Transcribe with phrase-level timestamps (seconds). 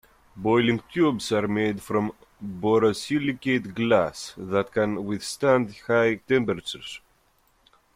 [0.35, 2.11] Boiling tubes are made from
[2.43, 6.99] borosilicate glass that can withstand high temperatures.